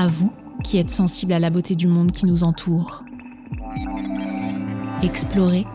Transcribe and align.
À 0.00 0.06
vous 0.06 0.32
qui 0.64 0.78
êtes 0.78 0.90
sensible 0.90 1.34
à 1.34 1.38
la 1.38 1.50
beauté 1.50 1.74
du 1.74 1.86
monde 1.86 2.10
qui 2.10 2.24
nous 2.24 2.42
entoure. 2.42 3.04
Explorez, 5.02 5.66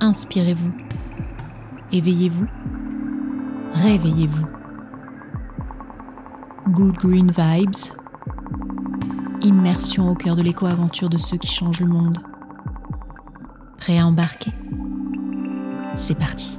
inspirez-vous, 0.00 0.72
éveillez-vous, 1.92 2.46
réveillez-vous. 3.74 4.46
Good 6.70 6.94
Green 6.94 7.30
Vibes, 7.30 7.92
immersion 9.42 10.08
au 10.08 10.14
cœur 10.14 10.34
de 10.34 10.40
l'éco-aventure 10.40 11.10
de 11.10 11.18
ceux 11.18 11.36
qui 11.36 11.48
changent 11.48 11.80
le 11.80 11.88
monde. 11.88 12.16
Prêt 13.76 13.98
à 13.98 14.06
embarquer 14.06 14.52
C'est 15.94 16.18
parti. 16.18 16.58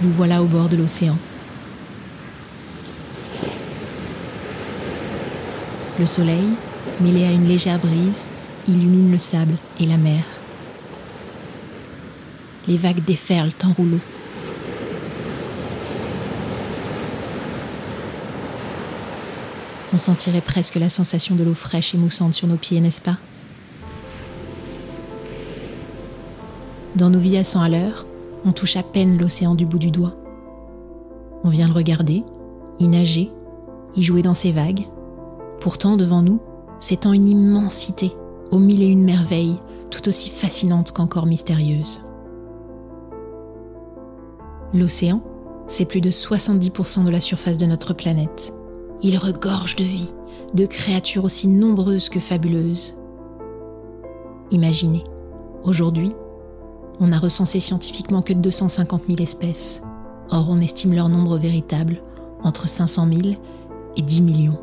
Vous 0.00 0.12
voilà 0.12 0.42
au 0.42 0.46
bord 0.46 0.70
de 0.70 0.76
l'océan. 0.76 1.16
Le 5.98 6.06
soleil, 6.06 6.46
mêlé 7.00 7.24
à 7.24 7.32
une 7.32 7.46
légère 7.46 7.78
brise, 7.78 8.24
illumine 8.66 9.12
le 9.12 9.18
sable 9.18 9.54
et 9.78 9.84
la 9.84 9.98
mer. 9.98 10.22
Les 12.66 12.78
vagues 12.78 13.04
déferlent 13.04 13.52
en 13.62 13.72
rouleau. 13.72 14.00
On 19.92 19.98
sentirait 19.98 20.40
presque 20.40 20.76
la 20.76 20.88
sensation 20.88 21.34
de 21.34 21.44
l'eau 21.44 21.52
fraîche 21.52 21.94
et 21.94 21.98
moussante 21.98 22.32
sur 22.32 22.46
nos 22.46 22.56
pieds, 22.56 22.80
n'est-ce 22.80 23.02
pas? 23.02 23.18
Dans 26.94 27.10
nos 27.10 27.18
vies 27.18 27.36
à 27.36 27.44
100 27.44 27.60
à 27.60 27.68
l'heure, 27.68 28.06
on 28.44 28.52
touche 28.52 28.76
à 28.76 28.82
peine 28.82 29.18
l'océan 29.18 29.54
du 29.54 29.66
bout 29.66 29.78
du 29.78 29.90
doigt. 29.90 30.14
On 31.44 31.48
vient 31.48 31.68
le 31.68 31.74
regarder, 31.74 32.24
y 32.78 32.88
nager, 32.88 33.30
y 33.96 34.02
jouer 34.02 34.22
dans 34.22 34.34
ses 34.34 34.52
vagues. 34.52 34.86
Pourtant, 35.60 35.96
devant 35.96 36.22
nous, 36.22 36.40
s'étend 36.80 37.12
une 37.12 37.28
immensité, 37.28 38.12
aux 38.50 38.58
mille 38.58 38.82
et 38.82 38.86
une 38.86 39.04
merveilles, 39.04 39.60
tout 39.90 40.08
aussi 40.08 40.30
fascinantes 40.30 40.92
qu'encore 40.92 41.26
mystérieuses. 41.26 42.00
L'océan, 44.72 45.20
c'est 45.66 45.84
plus 45.84 46.00
de 46.00 46.10
70% 46.10 47.04
de 47.04 47.10
la 47.10 47.20
surface 47.20 47.58
de 47.58 47.66
notre 47.66 47.92
planète. 47.92 48.52
Il 49.02 49.18
regorge 49.18 49.76
de 49.76 49.84
vie, 49.84 50.12
de 50.54 50.66
créatures 50.66 51.24
aussi 51.24 51.48
nombreuses 51.48 52.08
que 52.08 52.20
fabuleuses. 52.20 52.94
Imaginez, 54.50 55.04
aujourd'hui, 55.62 56.12
on 57.00 57.08
n'a 57.08 57.18
recensé 57.18 57.58
scientifiquement 57.60 58.22
que 58.22 58.34
250 58.34 59.04
000 59.08 59.22
espèces. 59.22 59.82
Or, 60.30 60.46
on 60.48 60.60
estime 60.60 60.94
leur 60.94 61.08
nombre 61.08 61.38
véritable 61.38 62.02
entre 62.44 62.68
500 62.68 63.08
000 63.08 63.36
et 63.96 64.02
10 64.02 64.22
millions. 64.22 64.58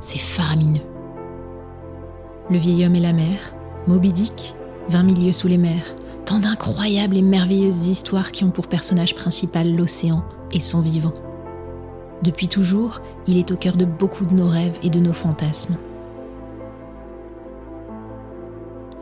C'est 0.00 0.18
faramineux. 0.18 0.80
Le 2.50 2.58
vieil 2.58 2.84
homme 2.84 2.96
et 2.96 3.00
la 3.00 3.12
mer, 3.12 3.54
Moby 3.86 4.12
Dick, 4.12 4.54
20 4.88 5.02
milieux 5.04 5.32
sous 5.32 5.48
les 5.48 5.58
mers, 5.58 5.94
tant 6.24 6.40
d'incroyables 6.40 7.16
et 7.16 7.22
merveilleuses 7.22 7.86
histoires 7.86 8.32
qui 8.32 8.42
ont 8.42 8.50
pour 8.50 8.66
personnage 8.66 9.14
principal 9.14 9.74
l'océan 9.74 10.24
et 10.50 10.60
son 10.60 10.80
vivant. 10.80 11.14
Depuis 12.22 12.48
toujours, 12.48 13.00
il 13.26 13.36
est 13.36 13.50
au 13.50 13.56
cœur 13.56 13.76
de 13.76 13.84
beaucoup 13.84 14.24
de 14.24 14.34
nos 14.34 14.48
rêves 14.48 14.78
et 14.82 14.90
de 14.90 14.98
nos 14.98 15.12
fantasmes. 15.12 15.76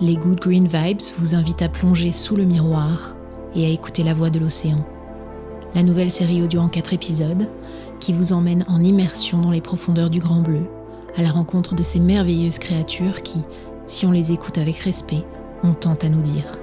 Les 0.02 0.16
Good 0.16 0.40
Green 0.40 0.66
Vibes 0.66 1.02
vous 1.18 1.34
invitent 1.34 1.60
à 1.60 1.68
plonger 1.68 2.10
sous 2.10 2.34
le 2.34 2.44
miroir 2.44 3.16
et 3.54 3.66
à 3.66 3.68
écouter 3.68 4.02
la 4.02 4.14
voix 4.14 4.30
de 4.30 4.38
l'océan. 4.38 4.82
La 5.74 5.82
nouvelle 5.82 6.10
série 6.10 6.42
audio 6.42 6.62
en 6.62 6.70
quatre 6.70 6.94
épisodes 6.94 7.46
qui 8.00 8.14
vous 8.14 8.32
emmène 8.32 8.64
en 8.66 8.82
immersion 8.82 9.42
dans 9.42 9.50
les 9.50 9.60
profondeurs 9.60 10.08
du 10.08 10.18
Grand 10.18 10.40
Bleu, 10.40 10.62
à 11.18 11.22
la 11.22 11.30
rencontre 11.30 11.74
de 11.74 11.82
ces 11.82 12.00
merveilleuses 12.00 12.58
créatures 12.58 13.20
qui, 13.20 13.42
si 13.84 14.06
on 14.06 14.10
les 14.10 14.32
écoute 14.32 14.56
avec 14.56 14.78
respect, 14.78 15.22
ont 15.62 15.74
tant 15.74 15.98
à 16.00 16.08
nous 16.08 16.22
dire. 16.22 16.58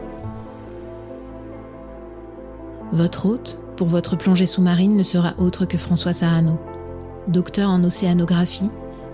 Votre 2.91 3.27
hôte 3.27 3.59
pour 3.75 3.85
votre 3.85 4.17
plongée 4.17 4.47
sous-marine 4.47 4.97
ne 4.97 5.03
sera 5.03 5.35
autre 5.37 5.65
que 5.65 5.77
François 5.77 6.13
Sarano, 6.13 6.59
docteur 7.27 7.69
en 7.69 7.83
océanographie, 7.83 8.71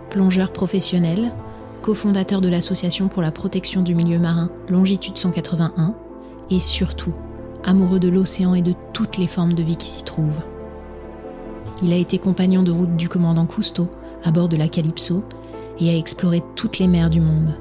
plongeur 0.09 0.53
professionnel, 0.53 1.33
cofondateur 1.83 2.39
de 2.39 2.47
l'Association 2.47 3.09
pour 3.09 3.21
la 3.21 3.31
protection 3.31 3.81
du 3.81 3.93
milieu 3.93 4.17
marin 4.17 4.49
Longitude 4.69 5.17
181, 5.17 5.93
et 6.49 6.61
surtout 6.61 7.13
amoureux 7.65 7.99
de 7.99 8.07
l'océan 8.07 8.55
et 8.55 8.61
de 8.61 8.73
toutes 8.93 9.17
les 9.17 9.27
formes 9.27 9.53
de 9.53 9.63
vie 9.63 9.75
qui 9.75 9.89
s'y 9.89 10.03
trouvent. 10.03 10.41
Il 11.83 11.91
a 11.91 11.97
été 11.97 12.19
compagnon 12.19 12.63
de 12.63 12.71
route 12.71 12.95
du 12.95 13.09
commandant 13.09 13.45
Cousteau 13.45 13.89
à 14.23 14.31
bord 14.31 14.47
de 14.47 14.55
la 14.55 14.69
Calypso 14.69 15.25
et 15.77 15.89
a 15.89 15.97
exploré 15.97 16.41
toutes 16.55 16.79
les 16.79 16.87
mers 16.87 17.09
du 17.09 17.19
monde. 17.19 17.53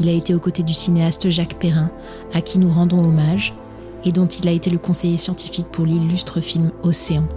Il 0.00 0.08
a 0.08 0.12
été 0.12 0.34
aux 0.34 0.40
côtés 0.40 0.64
du 0.64 0.74
cinéaste 0.74 1.30
Jacques 1.30 1.60
Perrin, 1.60 1.92
à 2.34 2.40
qui 2.40 2.58
nous 2.58 2.72
rendons 2.72 3.04
hommage, 3.04 3.54
et 4.04 4.10
dont 4.10 4.26
il 4.26 4.48
a 4.48 4.52
été 4.52 4.68
le 4.68 4.78
conseiller 4.78 5.16
scientifique 5.16 5.68
pour 5.70 5.86
l'illustre 5.86 6.40
film 6.40 6.72
Océan. 6.82 7.28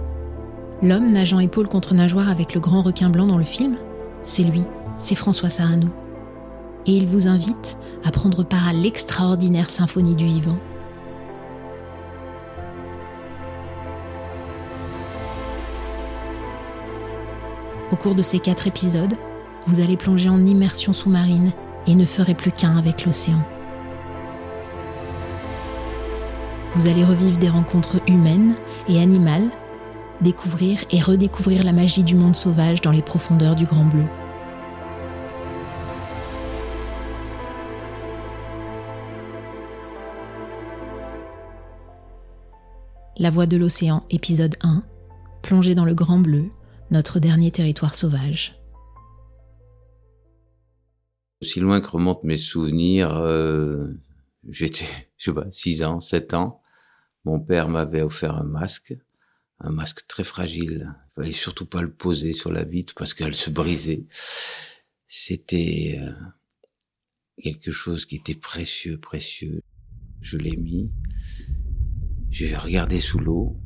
L'homme 0.82 1.12
nageant 1.12 1.38
épaule 1.38 1.68
contre 1.68 1.94
nageoire 1.94 2.28
avec 2.28 2.54
le 2.54 2.60
grand 2.60 2.82
requin 2.82 3.08
blanc 3.08 3.28
dans 3.28 3.38
le 3.38 3.44
film, 3.44 3.76
c'est 4.24 4.42
lui, 4.42 4.64
c'est 4.98 5.14
François 5.14 5.50
Sarano. 5.50 5.88
Et 6.86 6.92
il 6.92 7.06
vous 7.06 7.26
invite 7.26 7.76
à 8.04 8.10
prendre 8.10 8.44
part 8.44 8.68
à 8.68 8.72
l'extraordinaire 8.72 9.70
symphonie 9.70 10.14
du 10.14 10.26
vivant. 10.26 10.58
Au 17.90 17.96
cours 17.96 18.14
de 18.14 18.22
ces 18.22 18.38
quatre 18.38 18.66
épisodes, 18.66 19.14
vous 19.66 19.80
allez 19.80 19.96
plonger 19.96 20.28
en 20.28 20.44
immersion 20.44 20.92
sous-marine 20.92 21.52
et 21.86 21.94
ne 21.94 22.04
ferez 22.04 22.34
plus 22.34 22.52
qu'un 22.52 22.76
avec 22.76 23.04
l'océan. 23.04 23.42
Vous 26.74 26.88
allez 26.88 27.04
revivre 27.04 27.38
des 27.38 27.48
rencontres 27.48 28.00
humaines 28.06 28.54
et 28.88 29.00
animales, 29.00 29.48
découvrir 30.20 30.84
et 30.90 31.00
redécouvrir 31.00 31.62
la 31.62 31.72
magie 31.72 32.02
du 32.02 32.14
monde 32.14 32.36
sauvage 32.36 32.80
dans 32.80 32.90
les 32.90 33.02
profondeurs 33.02 33.54
du 33.54 33.64
Grand 33.64 33.84
Bleu. 33.84 34.04
La 43.18 43.30
Voix 43.30 43.46
de 43.46 43.56
l'océan, 43.56 44.04
épisode 44.10 44.56
1, 44.60 44.84
Plongée 45.42 45.74
dans 45.74 45.86
le 45.86 45.94
Grand 45.94 46.18
Bleu, 46.18 46.50
notre 46.90 47.18
dernier 47.18 47.50
territoire 47.50 47.94
sauvage. 47.94 48.60
Aussi 51.40 51.60
loin 51.60 51.80
que 51.80 51.88
remontent 51.88 52.20
mes 52.24 52.36
souvenirs, 52.36 53.16
euh, 53.16 53.86
j'étais, 54.46 54.84
je 55.16 55.30
sais 55.30 55.32
pas, 55.32 55.46
6 55.50 55.82
ans, 55.84 56.02
7 56.02 56.34
ans. 56.34 56.60
Mon 57.24 57.40
père 57.40 57.70
m'avait 57.70 58.02
offert 58.02 58.36
un 58.36 58.44
masque, 58.44 58.94
un 59.60 59.70
masque 59.70 60.06
très 60.06 60.24
fragile. 60.24 60.94
Il 61.12 61.14
fallait 61.14 61.32
surtout 61.32 61.66
pas 61.66 61.80
le 61.80 61.90
poser 61.90 62.34
sur 62.34 62.52
la 62.52 62.64
vitre 62.64 62.92
parce 62.94 63.14
qu'elle 63.14 63.34
se 63.34 63.48
brisait. 63.48 64.04
C'était 65.06 65.98
euh, 66.02 66.12
quelque 67.42 67.70
chose 67.70 68.04
qui 68.04 68.16
était 68.16 68.34
précieux, 68.34 68.98
précieux. 68.98 69.62
Je 70.20 70.36
l'ai 70.36 70.56
mis. 70.56 70.90
J'ai 72.30 72.56
regardé 72.56 73.00
sous 73.00 73.18
l'eau 73.18 73.56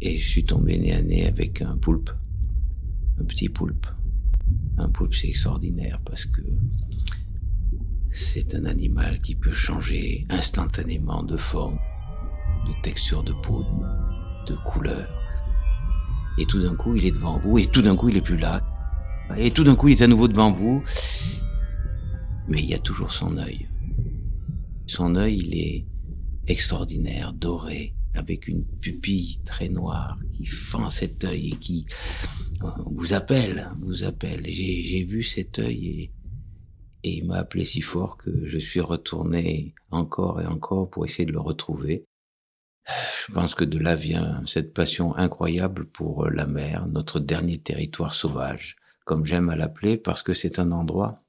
et 0.00 0.16
je 0.16 0.28
suis 0.28 0.44
tombé 0.44 0.78
nez 0.78 0.92
à 0.92 1.02
nez 1.02 1.26
avec 1.26 1.60
un 1.62 1.76
poulpe, 1.76 2.10
un 3.20 3.24
petit 3.24 3.48
poulpe. 3.48 3.86
Un 4.78 4.88
poulpe, 4.88 5.14
c'est 5.14 5.28
extraordinaire 5.28 6.00
parce 6.04 6.24
que 6.24 6.40
c'est 8.10 8.54
un 8.54 8.64
animal 8.64 9.18
qui 9.18 9.34
peut 9.34 9.52
changer 9.52 10.24
instantanément 10.30 11.22
de 11.22 11.36
forme, 11.36 11.78
de 12.66 12.72
texture 12.82 13.22
de 13.22 13.32
peau, 13.32 13.64
de 14.46 14.54
couleur. 14.54 15.08
Et 16.38 16.46
tout 16.46 16.60
d'un 16.60 16.76
coup, 16.76 16.94
il 16.94 17.04
est 17.04 17.10
devant 17.10 17.38
vous, 17.38 17.58
et 17.58 17.66
tout 17.66 17.82
d'un 17.82 17.96
coup, 17.96 18.08
il 18.08 18.16
est 18.16 18.22
plus 18.22 18.36
là. 18.36 18.62
Et 19.36 19.50
tout 19.50 19.64
d'un 19.64 19.74
coup, 19.74 19.88
il 19.88 20.00
est 20.00 20.04
à 20.04 20.06
nouveau 20.06 20.28
devant 20.28 20.52
vous. 20.52 20.82
Mais 22.46 22.62
il 22.62 22.68
y 22.68 22.74
a 22.74 22.78
toujours 22.78 23.12
son 23.12 23.36
œil. 23.36 23.68
Son 24.86 25.16
œil, 25.16 25.36
il 25.36 25.54
est 25.54 25.84
extraordinaire, 26.48 27.32
doré, 27.32 27.94
avec 28.14 28.48
une 28.48 28.64
pupille 28.64 29.38
très 29.44 29.68
noire 29.68 30.18
qui 30.32 30.46
fend 30.46 30.88
cet 30.88 31.24
œil 31.24 31.50
et 31.50 31.56
qui 31.56 31.86
euh, 32.62 32.68
vous 32.86 33.12
appelle, 33.12 33.70
vous 33.80 34.04
appelle. 34.04 34.44
J'ai 34.48 35.04
vu 35.04 35.22
cet 35.22 35.58
œil 35.58 35.86
et, 35.86 36.12
et 37.04 37.18
il 37.18 37.26
m'a 37.26 37.36
appelé 37.36 37.64
si 37.64 37.80
fort 37.80 38.16
que 38.16 38.46
je 38.46 38.58
suis 38.58 38.80
retourné 38.80 39.74
encore 39.90 40.40
et 40.40 40.46
encore 40.46 40.90
pour 40.90 41.04
essayer 41.04 41.26
de 41.26 41.32
le 41.32 41.40
retrouver. 41.40 42.04
Je 43.26 43.32
pense 43.32 43.54
que 43.54 43.64
de 43.64 43.78
là 43.78 43.94
vient 43.94 44.42
cette 44.46 44.72
passion 44.72 45.14
incroyable 45.16 45.86
pour 45.86 46.30
la 46.30 46.46
mer, 46.46 46.86
notre 46.88 47.20
dernier 47.20 47.58
territoire 47.58 48.14
sauvage, 48.14 48.76
comme 49.04 49.26
j'aime 49.26 49.50
à 49.50 49.56
l'appeler, 49.56 49.98
parce 49.98 50.22
que 50.22 50.32
c'est 50.32 50.58
un 50.58 50.72
endroit 50.72 51.22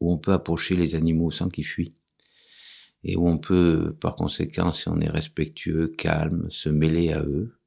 où 0.00 0.12
on 0.12 0.18
peut 0.18 0.32
approcher 0.32 0.74
les 0.74 0.96
animaux 0.96 1.30
sans 1.30 1.48
qu'ils 1.48 1.64
fuient 1.64 1.94
et 3.04 3.16
où 3.16 3.28
on 3.28 3.38
peut, 3.38 3.94
par 4.00 4.16
conséquent, 4.16 4.72
si 4.72 4.88
on 4.88 4.98
est 5.00 5.10
respectueux, 5.10 5.88
calme, 5.88 6.46
se 6.50 6.70
mêler 6.70 7.12
à 7.12 7.20
eux. 7.20 7.58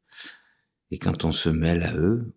Et 0.89 0.97
quand 0.97 1.25
on 1.25 1.31
se 1.31 1.49
mêle 1.49 1.83
à 1.83 1.95
eux, 1.95 2.35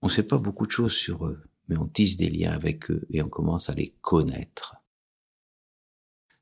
on 0.00 0.06
ne 0.06 0.12
sait 0.12 0.26
pas 0.26 0.38
beaucoup 0.38 0.66
de 0.66 0.72
choses 0.72 0.94
sur 0.94 1.26
eux, 1.26 1.42
mais 1.68 1.76
on 1.76 1.86
tisse 1.86 2.16
des 2.16 2.30
liens 2.30 2.52
avec 2.52 2.90
eux 2.90 3.06
et 3.10 3.22
on 3.22 3.28
commence 3.28 3.68
à 3.68 3.74
les 3.74 3.94
connaître. 4.00 4.76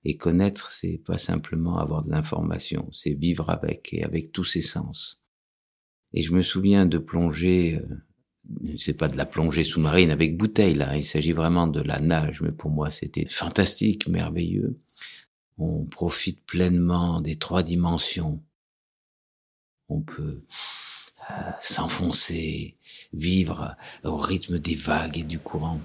Et 0.04 0.16
connaître, 0.16 0.70
c'est 0.70 1.02
pas 1.04 1.18
simplement 1.18 1.78
avoir 1.78 2.04
de 2.04 2.10
l'information, 2.10 2.88
c'est 2.92 3.14
vivre 3.14 3.50
avec 3.50 3.92
et 3.92 4.04
avec 4.04 4.30
tous 4.30 4.44
ses 4.44 4.62
sens. 4.62 5.24
Et 6.12 6.22
je 6.22 6.32
me 6.32 6.42
souviens 6.42 6.86
de 6.86 6.98
plonger, 6.98 7.82
euh, 7.82 8.76
c'est 8.78 8.96
pas 8.96 9.08
de 9.08 9.16
la 9.16 9.26
plongée 9.26 9.64
sous-marine 9.64 10.12
avec 10.12 10.36
bouteille 10.36 10.74
là, 10.74 10.96
il 10.96 11.04
s'agit 11.04 11.32
vraiment 11.32 11.66
de 11.66 11.80
la 11.80 11.98
nage, 11.98 12.40
mais 12.40 12.52
pour 12.52 12.70
moi 12.70 12.92
c'était 12.92 13.26
fantastique, 13.28 14.06
merveilleux 14.08 14.78
on 15.58 15.84
profite 15.84 16.44
pleinement 16.46 17.20
des 17.20 17.36
trois 17.36 17.62
dimensions. 17.62 18.40
On 19.88 20.00
peut 20.00 20.42
euh, 21.30 21.34
s'enfoncer, 21.60 22.76
vivre 23.12 23.76
au 24.04 24.16
rythme 24.16 24.58
des 24.58 24.74
vagues 24.74 25.18
et 25.18 25.24
du 25.24 25.38
courant. 25.38 25.80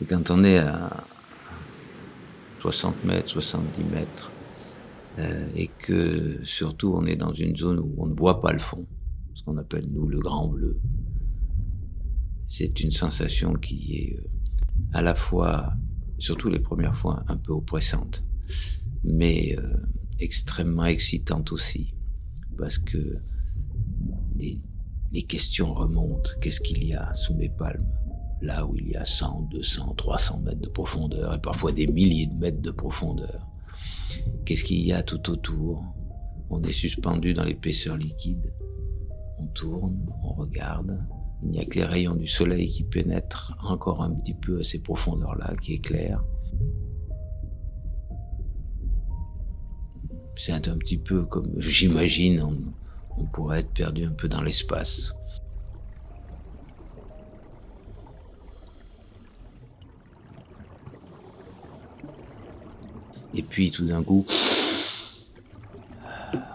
Et 0.00 0.04
quand 0.04 0.30
on 0.30 0.44
est 0.44 0.58
à 0.58 1.04
60 2.60 3.04
mètres, 3.04 3.28
70 3.28 3.84
mètres, 3.84 4.30
euh, 5.18 5.46
et 5.54 5.68
que 5.68 6.44
surtout 6.44 6.92
on 6.94 7.06
est 7.06 7.16
dans 7.16 7.32
une 7.32 7.56
zone 7.56 7.78
où 7.78 7.94
on 7.98 8.06
ne 8.06 8.14
voit 8.14 8.42
pas 8.42 8.52
le 8.52 8.58
fond, 8.58 8.84
ce 9.34 9.42
qu'on 9.44 9.56
appelle 9.56 9.86
nous 9.90 10.06
le 10.06 10.18
grand 10.18 10.48
bleu, 10.48 10.78
c'est 12.46 12.80
une 12.80 12.90
sensation 12.90 13.54
qui 13.54 13.94
est 13.94 14.16
euh, 14.16 14.28
à 14.92 15.02
la 15.02 15.14
fois, 15.14 15.74
surtout 16.18 16.48
les 16.48 16.60
premières 16.60 16.94
fois, 16.94 17.24
un 17.28 17.36
peu 17.36 17.52
oppressante, 17.52 18.22
mais 19.04 19.56
euh, 19.58 19.76
extrêmement 20.18 20.84
excitante 20.84 21.52
aussi, 21.52 21.94
parce 22.56 22.78
que 22.78 23.18
les, 24.36 24.58
les 25.12 25.22
questions 25.22 25.74
remontent. 25.74 26.30
Qu'est-ce 26.40 26.60
qu'il 26.60 26.84
y 26.84 26.94
a 26.94 27.12
sous 27.14 27.34
mes 27.34 27.48
palmes? 27.48 27.86
Là 28.42 28.66
où 28.66 28.76
il 28.76 28.90
y 28.90 28.96
a 28.96 29.04
100, 29.04 29.48
200, 29.50 29.94
300 29.96 30.40
mètres 30.40 30.60
de 30.60 30.68
profondeur, 30.68 31.34
et 31.34 31.40
parfois 31.40 31.72
des 31.72 31.86
milliers 31.86 32.26
de 32.26 32.34
mètres 32.34 32.60
de 32.60 32.70
profondeur. 32.70 33.46
Qu'est-ce 34.44 34.64
qu'il 34.64 34.80
y 34.80 34.92
a 34.92 35.02
tout 35.02 35.30
autour? 35.30 35.82
On 36.50 36.62
est 36.62 36.72
suspendu 36.72 37.34
dans 37.34 37.44
l'épaisseur 37.44 37.96
liquide. 37.96 38.52
On 39.38 39.46
tourne, 39.46 40.06
on 40.22 40.32
regarde, 40.34 40.98
il 41.42 41.50
n'y 41.50 41.60
a 41.60 41.64
que 41.64 41.78
les 41.78 41.84
rayons 41.84 42.14
du 42.14 42.26
soleil 42.26 42.66
qui 42.66 42.82
pénètrent 42.82 43.56
encore 43.62 44.02
un 44.02 44.10
petit 44.10 44.34
peu 44.34 44.60
à 44.60 44.64
ces 44.64 44.80
profondeurs-là, 44.80 45.54
qui 45.60 45.74
éclairent. 45.74 46.24
C'est 50.36 50.68
un 50.68 50.76
petit 50.76 50.98
peu 50.98 51.24
comme, 51.24 51.50
j'imagine, 51.58 52.42
on, 53.18 53.24
pourrait 53.24 53.60
être 53.60 53.72
perdu 53.72 54.04
un 54.04 54.12
peu 54.12 54.28
dans 54.28 54.42
l'espace. 54.42 55.14
Et 63.34 63.42
puis 63.42 63.70
tout 63.70 63.86
d'un 63.86 64.02
coup, 64.02 64.26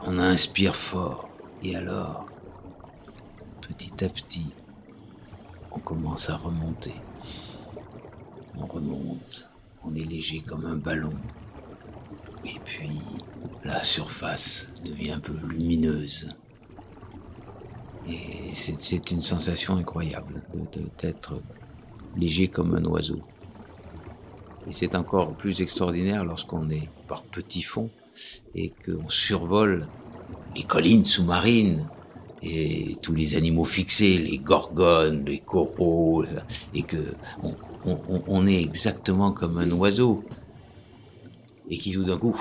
on 0.05 0.17
inspire 0.19 0.75
fort. 0.75 1.29
Et 1.63 1.75
alors, 1.75 2.27
petit 3.61 4.03
à 4.03 4.09
petit, 4.09 4.53
commence 5.91 6.29
à 6.29 6.37
remonter. 6.37 6.93
On 8.57 8.65
remonte, 8.65 9.49
on 9.83 9.93
est 9.93 10.05
léger 10.05 10.39
comme 10.39 10.65
un 10.65 10.77
ballon. 10.77 11.11
Et 12.45 12.57
puis, 12.63 12.97
la 13.65 13.83
surface 13.83 14.71
devient 14.85 15.11
un 15.11 15.19
peu 15.19 15.33
lumineuse. 15.45 16.29
Et 18.07 18.51
c'est 18.53 19.11
une 19.11 19.21
sensation 19.21 19.75
incroyable 19.75 20.41
d'être 21.01 21.41
léger 22.15 22.47
comme 22.47 22.73
un 22.73 22.85
oiseau. 22.85 23.19
Et 24.67 24.71
c'est 24.71 24.95
encore 24.95 25.33
plus 25.33 25.61
extraordinaire 25.61 26.23
lorsqu'on 26.23 26.69
est 26.69 26.87
par 27.09 27.21
petits 27.23 27.63
fonds 27.63 27.89
et 28.55 28.69
qu'on 28.85 29.09
survole 29.09 29.87
les 30.55 30.63
collines 30.63 31.03
sous-marines 31.03 31.85
et 32.43 32.97
tous 33.01 33.13
les 33.13 33.35
animaux 33.35 33.65
fixés, 33.65 34.17
les 34.17 34.39
gorgones, 34.39 35.25
les 35.25 35.39
coraux, 35.39 36.25
et 36.73 36.83
que 36.83 37.15
on, 38.27 38.47
est 38.47 38.61
exactement 38.61 39.31
comme 39.31 39.57
un 39.57 39.69
oiseau, 39.71 40.23
et 41.69 41.77
qui 41.77 41.91
tout 41.93 42.03
d'un 42.03 42.17
coup, 42.17 42.35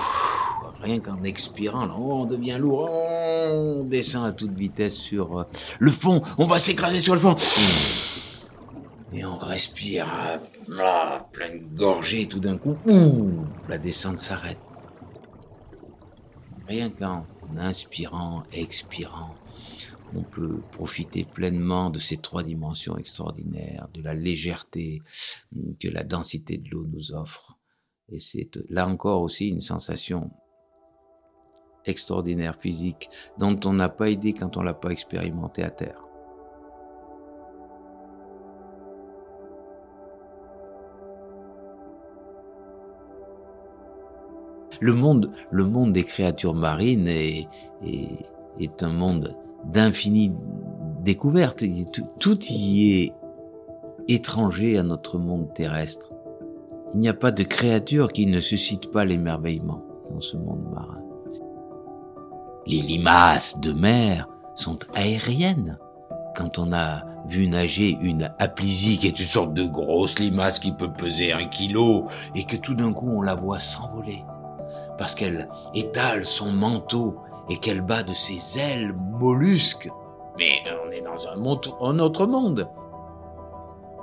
rien 0.81 0.99
qu'en 0.99 1.23
expirant, 1.23 1.87
on 1.97 2.25
devient 2.25 2.57
lourd, 2.59 2.89
on 2.89 3.83
descend 3.83 4.25
à 4.25 4.31
toute 4.31 4.53
vitesse 4.53 4.95
sur 4.95 5.39
euh, 5.39 5.43
le 5.79 5.91
fond, 5.91 6.21
on 6.37 6.45
va 6.45 6.59
s'écraser 6.59 6.99
sur 6.99 7.13
le 7.13 7.19
fond. 7.19 7.35
Et 9.13 9.25
on 9.25 9.37
respire 9.37 10.07
là, 10.69 11.27
pleine 11.33 11.63
gorgée, 11.75 12.27
tout 12.27 12.39
d'un 12.39 12.57
coup, 12.57 12.77
la 13.67 13.77
descente 13.77 14.19
s'arrête. 14.19 14.57
Rien 16.67 16.89
qu'en 16.89 17.25
inspirant, 17.57 18.43
expirant, 18.51 19.35
on 20.15 20.23
peut 20.23 20.61
profiter 20.71 21.23
pleinement 21.23 21.89
de 21.89 21.99
ces 21.99 22.17
trois 22.17 22.43
dimensions 22.43 22.97
extraordinaires, 22.97 23.87
de 23.93 24.01
la 24.01 24.13
légèreté 24.13 25.01
que 25.79 25.87
la 25.87 26.03
densité 26.03 26.57
de 26.57 26.69
l'eau 26.69 26.85
nous 26.85 27.13
offre. 27.13 27.57
Et 28.09 28.19
c'est 28.19 28.49
là 28.69 28.87
encore 28.87 29.21
aussi 29.21 29.47
une 29.47 29.61
sensation 29.61 30.31
extraordinaire 31.85 32.59
physique 32.59 33.09
dont 33.37 33.59
on 33.65 33.73
n'a 33.73 33.89
pas 33.89 34.09
idée 34.09 34.33
quand 34.33 34.57
on 34.57 34.63
l'a 34.63 34.73
pas 34.73 34.89
expérimenté 34.89 35.63
à 35.63 35.71
terre. 35.71 36.10
Le 44.81 44.93
monde, 44.95 45.93
des 45.93 46.03
créatures 46.03 46.55
marines 46.55 47.07
est, 47.07 47.47
un 48.81 48.89
monde 48.89 49.37
d'infinies 49.63 50.33
découvertes. 51.03 51.63
Tout 52.19 52.39
y 52.45 53.03
est 53.03 53.13
étranger 54.07 54.79
à 54.79 54.83
notre 54.83 55.19
monde 55.19 55.53
terrestre. 55.53 56.11
Il 56.95 56.99
n'y 56.99 57.09
a 57.09 57.13
pas 57.13 57.31
de 57.31 57.43
créature 57.43 58.11
qui 58.11 58.25
ne 58.25 58.39
suscite 58.39 58.89
pas 58.89 59.05
l'émerveillement 59.05 59.83
dans 60.09 60.19
ce 60.19 60.35
monde 60.35 60.65
marin. 60.73 60.99
Les 62.65 62.81
limaces 62.81 63.59
de 63.59 63.73
mer 63.73 64.27
sont 64.55 64.79
aériennes. 64.95 65.77
Quand 66.35 66.57
on 66.57 66.73
a 66.73 67.03
vu 67.27 67.47
nager 67.47 67.99
une 68.01 68.33
aplysie 68.39 68.97
qui 68.97 69.05
est 69.05 69.19
une 69.19 69.27
sorte 69.27 69.53
de 69.53 69.63
grosse 69.63 70.17
limace 70.17 70.57
qui 70.57 70.71
peut 70.71 70.91
peser 70.91 71.33
un 71.33 71.45
kilo 71.45 72.07
et 72.33 72.45
que 72.45 72.55
tout 72.55 72.73
d'un 72.73 72.93
coup 72.93 73.09
on 73.11 73.21
la 73.21 73.35
voit 73.35 73.59
s'envoler 73.59 74.23
parce 75.01 75.15
qu'elle 75.15 75.49
étale 75.73 76.25
son 76.25 76.51
manteau 76.51 77.15
et 77.49 77.57
qu'elle 77.57 77.81
bat 77.81 78.03
de 78.03 78.13
ses 78.13 78.59
ailes 78.59 78.93
mollusques. 79.19 79.89
Mais 80.37 80.61
on 80.85 80.91
est 80.91 81.01
dans 81.01 81.27
un, 81.27 81.99
autre 81.99 82.27
monde. 82.27 82.69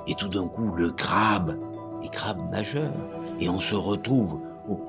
Et 0.09 0.15
tout 0.17 0.27
d'un 0.27 0.49
coup, 0.49 0.75
le 0.75 0.91
crabe 0.91 1.57
est 2.03 2.09
crabe 2.09 2.41
nageur. 2.51 2.91
Et 3.39 3.49
on 3.49 3.61
se 3.61 3.77
retrouve 3.77 4.41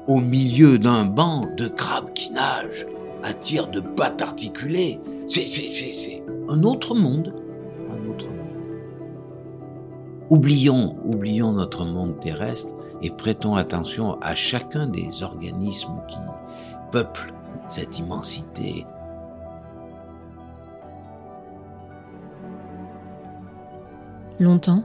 au, 0.07 0.19
milieu 0.19 0.79
d'un 0.79 1.05
banc 1.05 1.45
de 1.55 1.67
crabes 1.67 2.11
qui 2.13 2.31
nagent, 2.31 2.87
à 3.21 3.31
tir 3.35 3.67
de 3.67 3.79
pattes 3.79 4.23
articulées. 4.23 4.99
C'est, 5.27 5.45
c'est, 5.45 5.67
c'est, 5.67 5.91
c'est 5.91 6.23
un 6.49 6.63
autre 6.63 6.95
monde. 6.95 7.35
Un 7.87 8.09
autre 8.09 8.25
monde. 8.25 8.63
Oublions, 10.31 10.95
oublions 11.05 11.51
notre 11.51 11.85
monde 11.85 12.19
terrestre 12.19 12.73
et 13.01 13.09
prêtons 13.09 13.55
attention 13.55 14.19
à 14.21 14.35
chacun 14.35 14.87
des 14.87 15.23
organismes 15.23 16.01
qui 16.07 16.17
peuplent 16.91 17.33
cette 17.67 17.99
immensité. 17.99 18.85
Longtemps, 24.39 24.83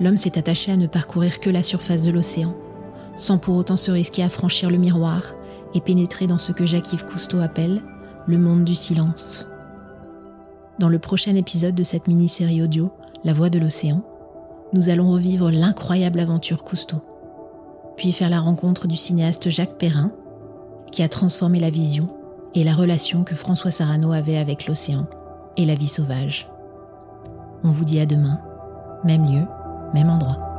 l'homme 0.00 0.16
s'est 0.16 0.38
attaché 0.38 0.72
à 0.72 0.76
ne 0.76 0.86
parcourir 0.86 1.40
que 1.40 1.50
la 1.50 1.62
surface 1.62 2.02
de 2.02 2.10
l'océan, 2.10 2.54
sans 3.16 3.38
pour 3.38 3.56
autant 3.56 3.76
se 3.76 3.90
risquer 3.90 4.22
à 4.22 4.28
franchir 4.28 4.68
le 4.68 4.78
miroir 4.78 5.22
et 5.74 5.80
pénétrer 5.80 6.26
dans 6.26 6.38
ce 6.38 6.52
que 6.52 6.66
Jacques-Yves 6.66 7.06
Cousteau 7.06 7.40
appelle 7.40 7.82
le 8.26 8.38
monde 8.38 8.64
du 8.64 8.74
silence. 8.74 9.46
Dans 10.78 10.88
le 10.88 10.98
prochain 10.98 11.34
épisode 11.36 11.74
de 11.74 11.84
cette 11.84 12.08
mini-série 12.08 12.62
audio, 12.62 12.92
La 13.24 13.32
Voix 13.32 13.48
de 13.48 13.58
l'océan, 13.58 14.02
nous 14.72 14.90
allons 14.90 15.10
revivre 15.10 15.50
l'incroyable 15.50 16.20
aventure 16.20 16.64
Cousteau, 16.64 17.00
puis 17.96 18.12
faire 18.12 18.30
la 18.30 18.40
rencontre 18.40 18.86
du 18.86 18.96
cinéaste 18.96 19.50
Jacques 19.50 19.78
Perrin, 19.78 20.10
qui 20.92 21.02
a 21.02 21.08
transformé 21.08 21.58
la 21.58 21.70
vision 21.70 22.06
et 22.54 22.64
la 22.64 22.74
relation 22.74 23.24
que 23.24 23.34
François 23.34 23.70
Sarano 23.70 24.12
avait 24.12 24.38
avec 24.38 24.66
l'océan 24.66 25.06
et 25.56 25.64
la 25.64 25.74
vie 25.74 25.88
sauvage. 25.88 26.48
On 27.64 27.70
vous 27.70 27.84
dit 27.84 28.00
à 28.00 28.06
demain, 28.06 28.40
même 29.04 29.24
lieu, 29.24 29.44
même 29.94 30.10
endroit. 30.10 30.55